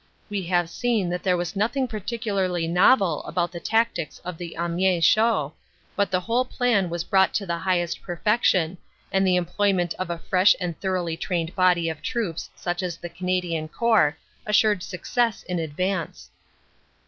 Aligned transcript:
We 0.31 0.41
have 0.47 0.67
seen 0.67 1.09
that 1.09 1.21
there 1.21 1.37
was 1.37 1.55
nothing 1.55 1.87
particularly 1.87 2.67
novel 2.67 3.23
about 3.25 3.51
the 3.51 3.59
tactics 3.59 4.17
of 4.25 4.39
the 4.39 4.55
Amiens 4.57 5.05
show, 5.05 5.53
but 5.95 6.09
the 6.09 6.21
whole 6.21 6.43
plan 6.43 6.89
was 6.89 7.03
brought 7.03 7.35
to 7.35 7.45
the 7.45 7.59
highest 7.59 8.01
perfection 8.01 8.79
and 9.11 9.27
the 9.27 9.35
employment 9.35 9.93
of 9.99 10.09
a 10.09 10.17
fresh 10.17 10.55
and 10.59 10.73
thor 10.79 10.99
LESSONS 10.99 11.01
OF 11.01 11.05
THE 11.21 11.25
BATTLE 11.27 11.35
93 11.35 11.35
oughly 11.35 11.45
trained 11.45 11.55
body 11.55 11.89
of 11.89 12.01
troops 12.01 12.49
such 12.55 12.81
as 12.81 12.97
the 12.97 13.09
Canadian 13.09 13.67
Corps 13.67 14.17
assured 14.47 14.81
success 14.81 15.43
in 15.43 15.59
advance. 15.59 16.31